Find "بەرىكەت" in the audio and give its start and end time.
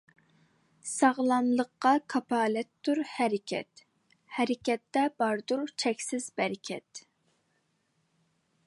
6.41-7.05